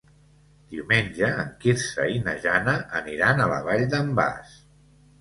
[0.71, 4.61] Diumenge en Quirze i na Jana aniran a la Vall d'en Bas.